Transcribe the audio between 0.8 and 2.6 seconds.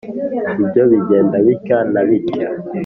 bigenda bitya na bitya